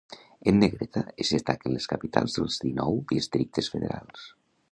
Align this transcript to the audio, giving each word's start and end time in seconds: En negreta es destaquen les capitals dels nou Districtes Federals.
En 0.51 0.55
negreta 0.61 1.03
es 1.25 1.33
destaquen 1.33 1.75
les 1.75 1.85
capitals 1.91 2.39
dels 2.39 2.57
nou 2.71 2.99
Districtes 3.13 3.73
Federals. 3.77 4.27